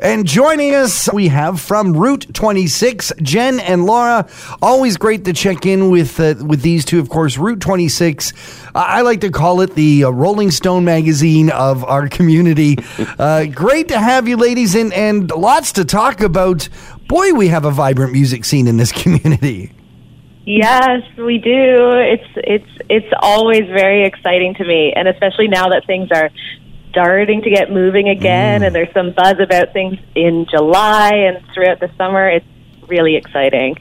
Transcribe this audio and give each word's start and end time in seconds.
And 0.00 0.26
joining 0.26 0.74
us, 0.74 1.08
we 1.12 1.28
have 1.28 1.60
from 1.60 1.92
Route 1.96 2.26
26, 2.34 3.12
Jen 3.22 3.60
and 3.60 3.86
Laura. 3.86 4.28
Always 4.60 4.96
great 4.96 5.24
to 5.26 5.32
check 5.32 5.66
in 5.66 5.88
with 5.88 6.18
uh, 6.18 6.34
with 6.44 6.62
these 6.62 6.84
two. 6.84 6.98
Of 6.98 7.08
course, 7.08 7.38
Route 7.38 7.60
26. 7.60 8.32
Uh, 8.32 8.70
I 8.74 9.02
like 9.02 9.20
to 9.20 9.30
call 9.30 9.60
it 9.60 9.76
the 9.76 10.02
uh, 10.02 10.10
Rolling 10.10 10.50
Stone 10.50 10.84
magazine 10.84 11.48
of 11.50 11.84
our 11.84 12.08
community. 12.08 12.76
Uh, 13.16 13.44
great 13.44 13.88
to 13.88 13.98
have 13.98 14.26
you, 14.26 14.36
ladies, 14.36 14.74
and 14.74 14.92
and 14.92 15.30
lots 15.30 15.72
to 15.72 15.84
talk 15.84 16.20
about. 16.20 16.68
Boy, 17.06 17.32
we 17.32 17.48
have 17.48 17.64
a 17.64 17.70
vibrant 17.70 18.12
music 18.12 18.44
scene 18.44 18.66
in 18.66 18.76
this 18.76 18.90
community. 19.02 19.72
Yes, 20.44 21.02
we 21.16 21.38
do. 21.38 21.92
It's 21.92 22.28
it's 22.36 22.78
it's 22.88 23.14
always 23.20 23.66
very 23.66 24.04
exciting 24.04 24.54
to 24.54 24.64
me, 24.64 24.92
and 24.96 25.06
especially 25.06 25.46
now 25.48 25.68
that 25.68 25.86
things 25.86 26.08
are 26.10 26.30
starting 26.94 27.42
to 27.42 27.50
get 27.50 27.72
moving 27.72 28.08
again, 28.08 28.60
Mm. 28.60 28.66
and 28.66 28.74
there's 28.74 28.92
some 28.94 29.10
buzz 29.10 29.40
about 29.40 29.72
things 29.72 29.98
in 30.14 30.46
July 30.48 31.10
and 31.12 31.44
throughout 31.52 31.80
the 31.80 31.90
summer. 31.98 32.28
It's 32.28 32.46
really 32.86 33.16
exciting. 33.16 33.76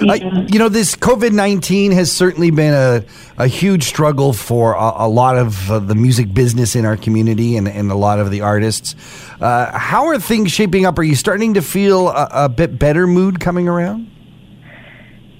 Uh, 0.00 0.14
you 0.48 0.60
know, 0.60 0.68
this 0.68 0.94
COVID 0.94 1.32
19 1.32 1.90
has 1.92 2.12
certainly 2.12 2.50
been 2.52 2.72
a, 2.74 3.02
a 3.36 3.48
huge 3.48 3.84
struggle 3.84 4.32
for 4.32 4.74
a, 4.74 4.92
a 5.06 5.08
lot 5.08 5.36
of 5.36 5.68
uh, 5.70 5.80
the 5.80 5.96
music 5.96 6.32
business 6.32 6.76
in 6.76 6.84
our 6.84 6.96
community 6.96 7.56
and, 7.56 7.66
and 7.66 7.90
a 7.90 7.96
lot 7.96 8.20
of 8.20 8.30
the 8.30 8.42
artists. 8.42 8.94
Uh, 9.40 9.76
how 9.76 10.06
are 10.06 10.20
things 10.20 10.52
shaping 10.52 10.86
up? 10.86 10.98
Are 10.98 11.02
you 11.02 11.16
starting 11.16 11.54
to 11.54 11.62
feel 11.62 12.08
a, 12.10 12.28
a 12.32 12.48
bit 12.48 12.78
better 12.78 13.08
mood 13.08 13.40
coming 13.40 13.66
around? 13.66 14.08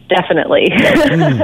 Definitely. 0.08 0.66
Mm. 0.70 1.40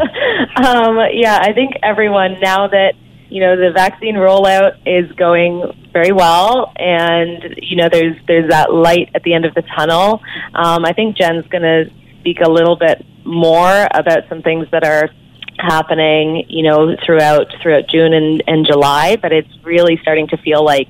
um, 0.64 0.98
yeah, 1.12 1.38
I 1.40 1.52
think 1.52 1.74
everyone 1.82 2.40
now 2.40 2.66
that 2.66 2.94
you 3.28 3.40
know 3.40 3.56
the 3.56 3.72
vaccine 3.72 4.14
rollout 4.14 4.78
is 4.86 5.10
going 5.12 5.88
very 5.92 6.12
well, 6.12 6.72
and 6.76 7.54
you 7.58 7.76
know 7.76 7.88
there's 7.90 8.16
there's 8.26 8.50
that 8.50 8.72
light 8.72 9.10
at 9.14 9.22
the 9.22 9.34
end 9.34 9.44
of 9.44 9.54
the 9.54 9.62
tunnel. 9.62 10.22
Um, 10.54 10.84
I 10.84 10.92
think 10.92 11.16
Jen's 11.16 11.46
going 11.46 11.62
to 11.62 11.90
speak 12.20 12.40
a 12.40 12.50
little 12.50 12.76
bit 12.76 13.04
more 13.24 13.86
about 13.92 14.28
some 14.28 14.42
things 14.42 14.66
that 14.70 14.84
are 14.84 15.10
happening, 15.58 16.44
you 16.48 16.62
know, 16.62 16.96
throughout 17.04 17.46
throughout 17.62 17.88
June 17.88 18.12
and, 18.12 18.42
and 18.46 18.66
July. 18.66 19.16
But 19.16 19.32
it's 19.32 19.50
really 19.62 19.98
starting 20.02 20.28
to 20.28 20.36
feel 20.38 20.64
like 20.64 20.88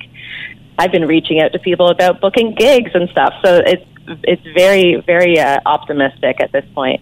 I've 0.77 0.91
been 0.91 1.07
reaching 1.07 1.39
out 1.39 1.53
to 1.53 1.59
people 1.59 1.89
about 1.89 2.21
booking 2.21 2.55
gigs 2.55 2.91
and 2.93 3.09
stuff. 3.09 3.33
So 3.43 3.61
it's 3.65 3.85
it's 4.23 4.43
very 4.53 5.01
very 5.05 5.39
uh, 5.39 5.59
optimistic 5.65 6.41
at 6.41 6.51
this 6.51 6.65
point. 6.73 7.01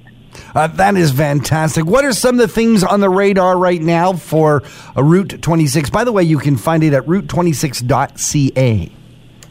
Uh, 0.56 0.68
that 0.68 0.96
is 0.96 1.12
fantastic. 1.12 1.86
What 1.86 2.06
are 2.06 2.14
some 2.14 2.36
of 2.36 2.42
the 2.48 2.48
things 2.54 2.84
on 2.84 3.00
the 3.00 3.10
radar 3.10 3.58
right 3.58 3.82
now 3.82 4.14
for 4.14 4.64
uh, 4.96 5.04
Route 5.04 5.42
26? 5.42 5.90
By 5.90 6.04
the 6.04 6.12
way, 6.12 6.24
you 6.24 6.38
can 6.40 6.58
find 6.58 6.84
it 6.84 6.94
at 6.94 7.04
route26.ca. 7.06 8.92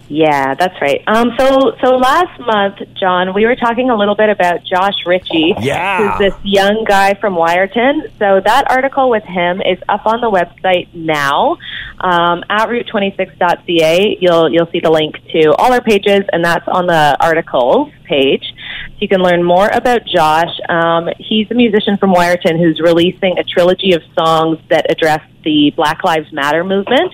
Yeah, 0.09 0.55
that's 0.57 0.79
right. 0.83 1.01
Um, 1.07 1.31
so, 1.39 1.73
so 1.83 1.97
last 1.97 2.39
month, 2.41 2.77
John, 3.01 3.33
we 3.33 3.47
were 3.47 3.57
talking 3.57 3.89
a 3.89 3.97
little 3.97 4.15
bit 4.15 4.29
about 4.29 4.63
Josh 4.63 5.07
Ritchie, 5.07 5.55
Yeah. 5.61 6.19
who's 6.19 6.31
this 6.33 6.39
young 6.45 6.85
guy 6.87 7.15
from 7.15 7.35
Wiarton. 7.35 8.11
So 8.19 8.41
that 8.45 8.71
article 8.71 9.09
with 9.09 9.23
him 9.25 9.63
is 9.63 9.79
up 9.89 10.05
on 10.05 10.21
the 10.21 10.31
website 10.31 10.93
now 10.93 11.57
um, 12.01 12.45
at 12.51 12.69
route26.ca. 12.69 14.19
You'll 14.21 14.53
you'll 14.53 14.71
see 14.71 14.81
the 14.81 14.91
link 14.91 15.17
to 15.33 15.55
all 15.55 15.73
our 15.73 15.81
pages, 15.81 16.25
and 16.31 16.45
that's 16.45 16.69
on 16.69 16.87
the 16.87 17.17
articles 17.19 17.91
page. 18.05 18.53
You 19.03 19.09
can 19.09 19.21
learn 19.21 19.43
more 19.43 19.67
about 19.67 20.07
Josh. 20.07 20.55
Um, 20.69 21.09
he's 21.19 21.51
a 21.51 21.55
musician 21.55 21.99
from 21.99 22.15
Wiarton 22.15 22.57
who's 22.57 22.79
releasing 22.79 23.37
a 23.37 23.43
trilogy 23.43 23.95
of 23.95 24.03
songs 24.17 24.59
that 24.71 24.89
address 24.89 25.19
the 25.43 25.73
Black 25.75 26.05
Lives 26.05 26.33
Matter 26.33 26.63
movement, 26.63 27.13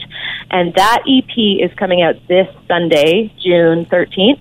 and 0.50 0.74
that 0.74 1.04
EP 1.08 1.34
is 1.34 1.74
coming 1.78 2.02
out 2.02 2.16
this 2.28 2.46
Sunday, 2.68 3.32
June 3.42 3.86
thirteenth. 3.86 4.40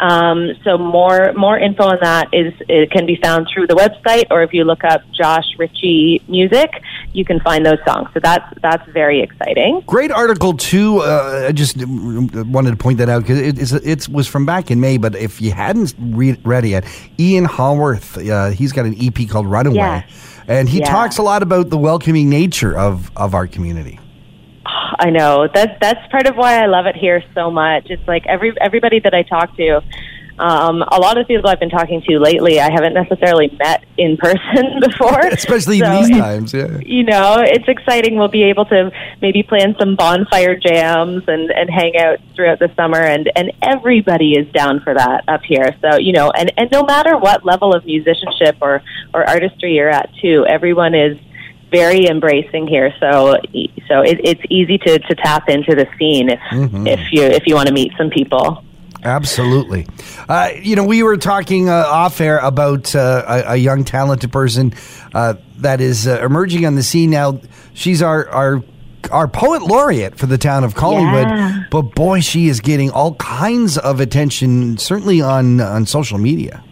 Um, 0.00 0.52
so 0.64 0.78
more 0.78 1.32
more 1.34 1.58
info 1.58 1.84
on 1.84 1.98
that 2.00 2.28
is 2.32 2.52
it 2.68 2.90
can 2.90 3.04
be 3.06 3.16
found 3.22 3.48
through 3.52 3.66
the 3.66 3.74
website, 3.74 4.24
or 4.30 4.42
if 4.42 4.52
you 4.52 4.64
look 4.64 4.82
up 4.84 5.02
Josh 5.12 5.44
Ritchie 5.58 6.22
music, 6.26 6.70
you 7.12 7.24
can 7.24 7.38
find 7.40 7.64
those 7.66 7.78
songs. 7.86 8.08
So 8.14 8.20
that's 8.20 8.44
that's 8.62 8.88
very 8.90 9.20
exciting. 9.22 9.82
Great 9.86 10.10
article 10.10 10.54
too. 10.54 10.98
Uh, 11.00 11.46
I 11.48 11.52
just 11.52 11.76
wanted 11.86 12.70
to 12.70 12.76
point 12.76 12.98
that 12.98 13.08
out 13.08 13.22
because 13.22 13.38
it, 13.38 13.58
it's, 13.58 13.72
it 13.72 14.08
was 14.08 14.26
from 14.26 14.46
back 14.46 14.70
in 14.70 14.80
May. 14.80 14.96
But 14.96 15.16
if 15.16 15.40
you 15.40 15.52
hadn't 15.52 15.94
read, 15.98 16.40
read 16.44 16.64
it 16.64 16.68
yet, 16.68 16.84
Ian 17.18 17.44
Haworth, 17.44 18.16
uh, 18.18 18.50
he's 18.50 18.72
got 18.72 18.86
an 18.86 18.96
EP 18.98 19.28
called 19.28 19.46
Runaway, 19.46 19.76
Yeah. 19.76 20.02
and 20.48 20.68
he 20.68 20.80
talks 20.80 21.18
a 21.18 21.22
lot 21.22 21.42
about 21.42 21.70
the 21.70 21.78
welcoming 21.78 22.28
nature 22.30 22.76
of 22.76 23.10
of 23.16 23.34
our 23.34 23.46
community. 23.46 23.98
I 24.98 25.10
know 25.10 25.48
that 25.52 25.78
that's 25.80 26.06
part 26.10 26.26
of 26.26 26.36
why 26.36 26.62
I 26.62 26.66
love 26.66 26.86
it 26.86 26.96
here 26.96 27.22
so 27.34 27.50
much. 27.50 27.86
It's 27.90 28.06
like 28.06 28.26
every 28.26 28.52
everybody 28.60 29.00
that 29.00 29.14
I 29.14 29.22
talk 29.22 29.56
to. 29.56 29.82
Um, 30.38 30.80
a 30.80 30.98
lot 30.98 31.18
of 31.18 31.26
people 31.26 31.50
I've 31.50 31.60
been 31.60 31.68
talking 31.68 32.00
to 32.00 32.18
lately, 32.18 32.60
I 32.60 32.72
haven't 32.72 32.94
necessarily 32.94 33.54
met 33.58 33.84
in 33.98 34.16
person 34.16 34.80
before, 34.80 35.20
Especially 35.32 35.80
So 35.80 35.90
these 35.98 36.08
times, 36.08 36.54
yeah. 36.54 36.78
you 36.78 37.02
know, 37.02 37.44
it's 37.46 37.68
exciting. 37.68 38.16
We'll 38.16 38.28
be 38.28 38.44
able 38.44 38.64
to 38.66 38.90
maybe 39.20 39.42
plan 39.42 39.76
some 39.78 39.96
bonfire 39.96 40.56
jams 40.56 41.24
and, 41.28 41.50
and 41.50 41.68
hang 41.68 41.94
out 41.98 42.20
throughout 42.34 42.58
the 42.58 42.72
summer 42.74 43.00
and, 43.00 43.30
and 43.36 43.52
everybody 43.60 44.32
is 44.32 44.50
down 44.50 44.80
for 44.80 44.94
that 44.94 45.24
up 45.28 45.42
here. 45.42 45.76
So, 45.82 45.98
you 45.98 46.14
know, 46.14 46.30
and, 46.30 46.50
and 46.56 46.70
no 46.70 46.84
matter 46.84 47.18
what 47.18 47.44
level 47.44 47.74
of 47.74 47.84
musicianship 47.84 48.56
or, 48.62 48.82
or 49.12 49.28
artistry 49.28 49.74
you're 49.74 49.90
at 49.90 50.08
too, 50.22 50.46
everyone 50.48 50.94
is 50.94 51.18
very 51.70 52.06
embracing 52.06 52.66
here. 52.66 52.92
So, 53.00 53.36
so 53.88 54.00
it, 54.02 54.20
it's 54.24 54.42
easy 54.50 54.78
to, 54.78 54.98
to 54.98 55.14
tap 55.14 55.48
into 55.48 55.74
the 55.74 55.86
scene 55.98 56.30
if, 56.30 56.40
if 56.52 57.12
you, 57.12 57.22
if 57.22 57.46
you 57.46 57.54
want 57.54 57.68
to 57.68 57.74
meet 57.74 57.92
some 57.96 58.10
people. 58.10 58.64
Absolutely. 59.02 59.86
Uh, 60.28 60.50
you 60.60 60.76
know, 60.76 60.84
we 60.84 61.02
were 61.02 61.16
talking 61.16 61.68
uh, 61.68 61.72
off 61.72 62.20
air 62.20 62.38
about 62.38 62.94
uh, 62.94 63.24
a, 63.26 63.52
a 63.52 63.56
young, 63.56 63.84
talented 63.84 64.30
person 64.30 64.74
uh, 65.14 65.34
that 65.58 65.80
is 65.80 66.06
uh, 66.06 66.20
emerging 66.22 66.66
on 66.66 66.74
the 66.74 66.82
scene 66.82 67.10
now. 67.10 67.40
She's 67.72 68.02
our 68.02 68.28
our 68.28 68.62
our 69.10 69.26
poet 69.26 69.62
laureate 69.62 70.18
for 70.18 70.26
the 70.26 70.36
town 70.36 70.64
of 70.64 70.74
Collingwood, 70.74 71.28
Yeah. 71.28 71.62
but 71.70 71.94
boy, 71.94 72.20
she 72.20 72.48
is 72.48 72.60
getting 72.60 72.90
all 72.90 73.14
kinds 73.14 73.78
of 73.78 74.00
attention, 74.00 74.76
certainly 74.76 75.22
on 75.22 75.60
on 75.62 75.86
social 75.86 76.18
media. 76.18 76.62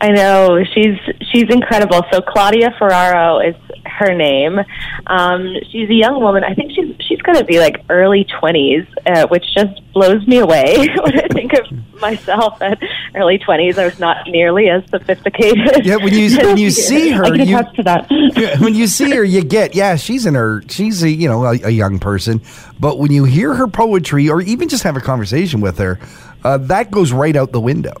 I 0.00 0.08
know 0.10 0.58
she's 0.74 0.96
she's 1.32 1.44
incredible. 1.48 2.02
So 2.12 2.20
Claudia 2.20 2.74
Ferraro 2.78 3.38
is 3.38 3.54
her 3.98 4.14
name. 4.14 4.58
Um, 5.06 5.54
she's 5.70 5.88
a 5.90 5.94
young 5.94 6.20
woman. 6.20 6.44
I 6.44 6.54
think 6.54 6.72
she's 6.72 6.94
she's 7.00 7.20
going 7.22 7.38
to 7.38 7.44
be 7.44 7.58
like 7.58 7.84
early 7.88 8.26
twenties, 8.38 8.86
uh, 9.06 9.26
which 9.28 9.44
just 9.54 9.80
blows 9.92 10.26
me 10.26 10.38
away 10.38 10.76
when 11.02 11.18
I 11.18 11.28
think 11.28 11.52
of 11.54 11.66
myself 12.00 12.60
at 12.62 12.78
early 13.14 13.38
twenties. 13.38 13.78
I 13.78 13.84
was 13.84 13.98
not 13.98 14.16
nearly 14.28 14.68
as 14.68 14.88
sophisticated. 14.90 15.84
Yeah, 15.84 15.96
when 15.96 16.14
you 16.14 16.36
when 16.42 16.58
you 16.58 16.70
see 16.70 17.10
her, 17.10 17.24
I 17.24 17.30
can 17.30 17.48
you, 17.48 17.62
to 17.74 17.82
that. 17.84 18.08
When 18.60 18.74
you 18.74 18.86
see 18.86 19.10
her, 19.10 19.24
you 19.24 19.42
get 19.42 19.74
yeah, 19.74 19.96
she's 19.96 20.26
in 20.26 20.34
her 20.34 20.62
she's 20.68 21.02
a 21.02 21.10
you 21.10 21.28
know 21.28 21.44
a, 21.44 21.58
a 21.64 21.70
young 21.70 21.98
person, 21.98 22.40
but 22.78 22.98
when 22.98 23.12
you 23.12 23.24
hear 23.24 23.54
her 23.54 23.66
poetry 23.66 24.28
or 24.28 24.40
even 24.40 24.68
just 24.68 24.84
have 24.84 24.96
a 24.96 25.00
conversation 25.00 25.60
with 25.60 25.78
her, 25.78 25.98
uh, 26.44 26.58
that 26.58 26.90
goes 26.90 27.12
right 27.12 27.36
out 27.36 27.52
the 27.52 27.60
window. 27.60 27.94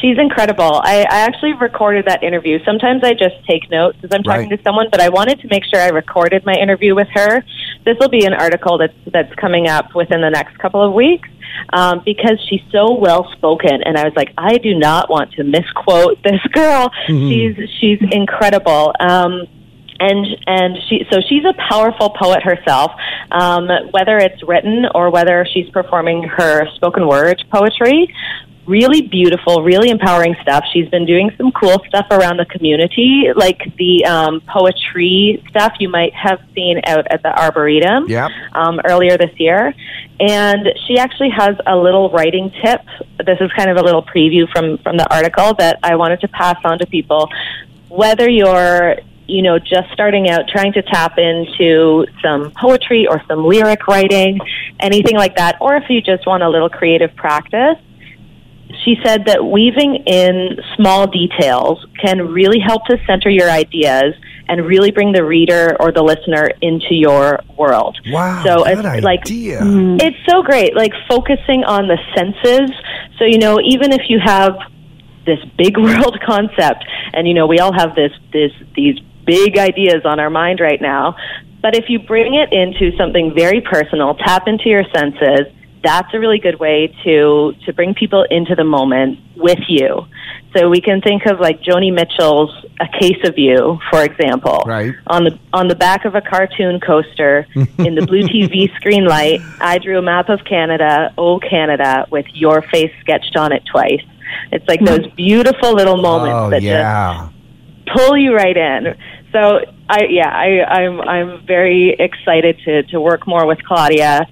She's 0.00 0.18
incredible. 0.18 0.80
I, 0.84 1.06
I 1.10 1.20
actually 1.20 1.54
recorded 1.54 2.04
that 2.06 2.22
interview. 2.22 2.58
Sometimes 2.64 3.02
I 3.02 3.12
just 3.12 3.36
take 3.48 3.70
notes 3.70 3.96
as 4.02 4.10
I'm 4.12 4.22
talking 4.22 4.50
Right. 4.50 4.56
to 4.58 4.62
someone, 4.62 4.88
but 4.90 5.00
I 5.00 5.08
wanted 5.08 5.40
to 5.40 5.48
make 5.48 5.64
sure 5.64 5.80
I 5.80 5.88
recorded 5.88 6.44
my 6.44 6.52
interview 6.54 6.94
with 6.94 7.08
her. 7.14 7.42
This 7.84 7.96
will 7.98 8.10
be 8.10 8.26
an 8.26 8.34
article 8.34 8.76
that's 8.78 8.92
that's 9.10 9.34
coming 9.36 9.68
up 9.68 9.94
within 9.94 10.20
the 10.20 10.28
next 10.28 10.58
couple 10.58 10.82
of 10.82 10.92
weeks 10.92 11.28
um, 11.72 12.02
because 12.04 12.38
she's 12.48 12.60
so 12.70 12.92
well 12.98 13.30
spoken, 13.32 13.82
and 13.84 13.96
I 13.96 14.04
was 14.04 14.12
like, 14.16 14.32
I 14.36 14.58
do 14.58 14.78
not 14.78 15.08
want 15.08 15.32
to 15.32 15.44
misquote 15.44 16.22
this 16.22 16.40
girl. 16.52 16.90
She's 17.06 17.56
she's 17.80 17.98
incredible. 18.12 18.92
Um, 19.00 19.46
and 19.98 20.26
and 20.46 20.76
she 20.88 21.06
so 21.10 21.20
she's 21.26 21.44
a 21.46 21.54
powerful 21.70 22.10
poet 22.10 22.42
herself 22.42 22.92
um, 23.30 23.66
whether 23.92 24.18
it's 24.18 24.42
written 24.46 24.84
or 24.94 25.08
whether 25.10 25.46
she's 25.50 25.70
performing 25.70 26.22
her 26.22 26.66
spoken 26.74 27.08
word 27.08 27.42
poetry 27.50 28.14
really 28.66 29.02
beautiful 29.02 29.62
really 29.62 29.90
empowering 29.90 30.36
stuff. 30.42 30.64
She's 30.72 30.88
been 30.88 31.06
doing 31.06 31.30
some 31.36 31.52
cool 31.52 31.82
stuff 31.88 32.06
around 32.10 32.38
the 32.38 32.46
community 32.46 33.30
like 33.34 33.60
the 33.76 34.04
um, 34.04 34.40
poetry 34.42 35.42
stuff 35.50 35.74
you 35.78 35.88
might 35.88 36.12
have 36.14 36.40
seen 36.54 36.80
out 36.86 37.06
at 37.08 37.22
the 37.22 37.28
arboretum 37.40 38.08
Yep. 38.08 38.30
um, 38.52 38.80
earlier 38.84 39.16
this 39.16 39.38
year. 39.38 39.72
And 40.18 40.68
she 40.86 40.98
actually 40.98 41.30
has 41.30 41.56
a 41.66 41.76
little 41.76 42.10
writing 42.10 42.50
tip. 42.62 42.80
This 43.24 43.38
is 43.40 43.50
kind 43.52 43.70
of 43.70 43.76
a 43.76 43.82
little 43.82 44.02
preview 44.02 44.50
from 44.50 44.78
from 44.78 44.96
the 44.96 45.06
article 45.14 45.54
that 45.54 45.78
i 45.82 45.94
wanted 45.96 46.20
to 46.20 46.28
pass 46.28 46.58
on 46.64 46.78
to 46.78 46.86
people. 46.86 47.30
Whether 47.88 48.28
you're 48.28 48.96
you 49.26 49.42
know 49.42 49.58
just 49.58 49.90
starting 49.92 50.28
out 50.30 50.48
trying 50.48 50.72
to 50.72 50.82
tap 50.82 51.18
into 51.18 52.06
some 52.22 52.52
poetry 52.52 53.06
or 53.06 53.22
some 53.26 53.44
lyric 53.44 53.86
writing 53.88 54.38
anything 54.80 55.16
like 55.16 55.36
that 55.36 55.56
or 55.60 55.74
if 55.76 55.90
you 55.90 56.00
just 56.00 56.26
want 56.26 56.42
a 56.44 56.48
little 56.48 56.68
creative 56.68 57.14
practice 57.16 57.76
she 58.84 58.96
said 59.04 59.26
that 59.26 59.44
weaving 59.44 60.02
in 60.06 60.58
small 60.76 61.06
details 61.06 61.84
can 62.02 62.32
really 62.32 62.58
help 62.58 62.84
to 62.86 62.98
center 63.06 63.30
your 63.30 63.50
ideas 63.50 64.14
and 64.48 64.64
really 64.64 64.90
bring 64.90 65.12
the 65.12 65.24
reader 65.24 65.76
or 65.80 65.92
the 65.92 66.02
listener 66.02 66.50
into 66.62 66.94
your 66.94 67.40
world. 67.56 67.98
Wow, 68.08 68.44
So 68.44 68.64
good 68.64 68.84
it's 68.84 69.04
like 69.04 69.20
idea. 69.20 69.60
Mm-hmm. 69.60 70.00
it's 70.00 70.16
so 70.28 70.42
great, 70.42 70.76
like 70.76 70.92
focusing 71.08 71.64
on 71.64 71.88
the 71.88 71.98
senses. 72.14 72.70
So, 73.18 73.24
you 73.24 73.38
know, 73.38 73.60
even 73.60 73.92
if 73.92 74.02
you 74.08 74.18
have 74.24 74.56
this 75.24 75.38
big 75.56 75.76
world 75.78 76.18
concept, 76.24 76.84
and, 77.12 77.26
you 77.26 77.34
know, 77.34 77.46
we 77.46 77.58
all 77.58 77.72
have 77.72 77.94
this, 77.94 78.12
this, 78.32 78.52
these 78.74 78.98
big 79.24 79.58
ideas 79.58 80.02
on 80.04 80.20
our 80.20 80.30
mind 80.30 80.60
right 80.60 80.80
now. 80.80 81.16
But 81.60 81.74
if 81.74 81.86
you 81.88 81.98
bring 81.98 82.34
it 82.34 82.52
into 82.52 82.96
something 82.96 83.34
very 83.34 83.60
personal, 83.60 84.14
tap 84.14 84.46
into 84.46 84.68
your 84.68 84.84
senses, 84.94 85.52
that's 85.88 86.10
a 86.16 86.18
really 86.18 86.40
good 86.46 86.58
way 86.66 86.78
to, 87.04 87.52
to 87.64 87.72
bring 87.78 87.94
people 87.94 88.22
into 88.30 88.54
the 88.60 88.64
moment 88.64 89.18
with 89.36 89.62
you. 89.68 89.90
So 90.54 90.68
we 90.70 90.80
can 90.80 91.00
think 91.00 91.26
of 91.26 91.38
like 91.38 91.60
Joni 91.60 91.92
Mitchell's 91.98 92.52
"A 92.80 92.88
Case 93.00 93.22
of 93.28 93.34
You," 93.36 93.78
for 93.90 94.02
example, 94.10 94.58
Right. 94.66 94.94
on 95.06 95.24
the 95.24 95.38
on 95.52 95.68
the 95.68 95.74
back 95.86 96.04
of 96.08 96.14
a 96.14 96.22
cartoon 96.22 96.80
coaster 96.80 97.46
in 97.86 97.92
the 97.94 98.04
blue 98.10 98.22
TV 98.22 98.74
screen 98.78 99.04
light. 99.04 99.40
I 99.60 99.74
drew 99.78 99.98
a 99.98 100.02
map 100.02 100.28
of 100.30 100.40
Canada, 100.44 101.12
oh 101.18 101.38
Canada, 101.40 102.06
with 102.10 102.26
your 102.32 102.62
face 102.72 102.92
sketched 103.00 103.36
on 103.36 103.52
it 103.52 103.62
twice. 103.70 104.00
It's 104.50 104.66
like 104.66 104.80
those 104.92 105.06
beautiful 105.14 105.70
little 105.74 105.98
moments 106.10 106.34
Oh, 106.42 106.50
that 106.50 106.62
yeah. 106.62 107.28
just 107.86 107.96
pull 107.96 108.16
you 108.16 108.34
right 108.34 108.56
in. 108.56 108.96
So 109.32 109.60
I 109.90 110.00
yeah, 110.08 110.30
I, 110.46 110.48
I'm 110.78 111.00
I'm 111.02 111.46
very 111.46 111.94
excited 111.98 112.54
to 112.64 112.82
to 112.92 112.96
work 113.00 113.26
more 113.26 113.44
with 113.46 113.62
Claudia. 113.62 114.26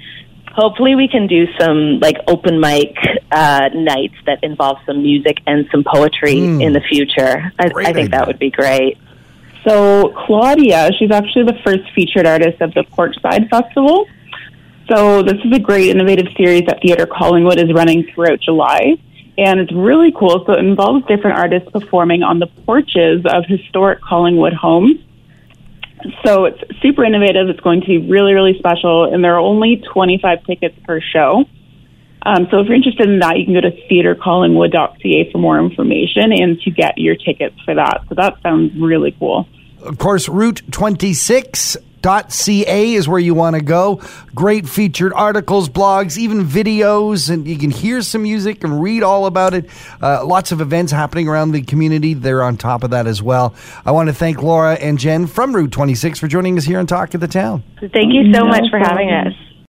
Hopefully, 0.54 0.94
we 0.94 1.08
can 1.08 1.26
do 1.26 1.46
some 1.58 1.98
like 2.00 2.16
open 2.28 2.60
mic 2.60 2.96
uh, 3.32 3.68
nights 3.74 4.14
that 4.26 4.42
involve 4.44 4.78
some 4.86 5.02
music 5.02 5.38
and 5.46 5.66
some 5.72 5.82
poetry 5.84 6.34
Mm. 6.36 6.62
in 6.64 6.72
the 6.72 6.80
future. 6.80 7.52
I, 7.58 7.64
I 7.66 7.68
think 7.68 7.86
idea. 7.86 8.08
that 8.10 8.26
would 8.28 8.38
be 8.38 8.50
great. 8.50 8.98
So 9.66 10.12
Claudia, 10.26 10.90
she's 10.98 11.10
actually 11.10 11.44
the 11.46 11.58
first 11.64 11.90
featured 11.94 12.26
artist 12.26 12.60
of 12.60 12.72
the 12.74 12.82
Porchside 12.84 13.48
Festival. 13.50 14.06
So 14.88 15.22
this 15.22 15.38
is 15.44 15.52
a 15.52 15.58
great 15.58 15.88
innovative 15.88 16.26
series 16.36 16.66
that 16.66 16.80
Theatre 16.82 17.06
Collingwood 17.06 17.58
is 17.58 17.72
running 17.72 18.04
throughout 18.14 18.40
July. 18.40 18.96
And 19.38 19.58
it's 19.58 19.72
really 19.72 20.12
cool. 20.12 20.44
So 20.46 20.52
it 20.52 20.58
involves 20.60 21.04
different 21.06 21.36
artists 21.38 21.68
performing 21.70 22.22
on 22.22 22.38
the 22.38 22.46
porches 22.46 23.22
of 23.24 23.44
historic 23.46 24.00
Collingwood 24.02 24.52
homes. 24.52 24.96
So 26.24 26.44
it's 26.44 26.60
super 26.82 27.04
innovative. 27.04 27.48
It's 27.48 27.60
going 27.60 27.80
to 27.82 27.86
be 27.86 27.98
really, 27.98 28.32
really 28.32 28.58
special. 28.58 29.12
And 29.12 29.24
there 29.24 29.34
are 29.34 29.40
only 29.40 29.82
25 29.92 30.44
tickets 30.44 30.76
per 30.84 31.00
show. 31.00 31.44
Um, 32.26 32.46
so 32.50 32.60
if 32.60 32.66
you're 32.66 32.76
interested 32.76 33.08
in 33.08 33.18
that, 33.18 33.38
you 33.38 33.44
can 33.44 33.54
go 33.54 33.60
to 33.60 33.70
theatrecollingwood.ca 33.70 35.30
for 35.30 35.38
more 35.38 35.58
information 35.58 36.32
and 36.32 36.60
to 36.62 36.70
get 36.70 36.96
your 36.96 37.16
tickets 37.16 37.56
for 37.64 37.74
that. 37.74 38.02
So 38.08 38.14
that 38.14 38.40
sounds 38.42 38.72
really 38.80 39.14
cool. 39.18 39.46
Of 39.82 39.98
course, 39.98 40.28
Route26.ca 42.04 42.94
is 42.94 43.08
where 43.08 43.18
you 43.18 43.34
want 43.34 43.56
to 43.56 43.62
go. 43.62 44.00
Great 44.34 44.68
featured 44.68 45.12
articles, 45.14 45.68
blogs, 45.68 46.18
even 46.18 46.44
videos, 46.44 47.30
and 47.30 47.46
you 47.46 47.56
can 47.58 47.70
hear 47.70 48.02
some 48.02 48.22
music 48.22 48.62
and 48.62 48.82
read 48.82 49.02
all 49.02 49.26
about 49.26 49.54
it. 49.54 49.68
Uh, 50.02 50.24
lots 50.24 50.52
of 50.52 50.60
events 50.60 50.92
happening 50.92 51.28
around 51.28 51.52
the 51.52 51.62
community. 51.62 52.14
They're 52.14 52.42
on 52.42 52.56
top 52.56 52.84
of 52.84 52.90
that 52.90 53.06
as 53.06 53.22
well. 53.22 53.54
I 53.84 53.92
want 53.92 54.08
to 54.08 54.14
thank 54.14 54.42
Laura 54.42 54.74
and 54.74 54.98
Jen 54.98 55.26
from 55.26 55.54
Route 55.54 55.72
26 55.72 56.18
for 56.18 56.28
joining 56.28 56.58
us 56.58 56.64
here 56.64 56.78
on 56.78 56.86
Talk 56.86 57.14
of 57.14 57.20
the 57.20 57.28
Town. 57.28 57.62
Thank 57.80 58.12
you 58.12 58.32
so 58.32 58.44
much 58.44 58.64
for 58.70 58.78
having 58.78 59.10
us. 59.10 59.32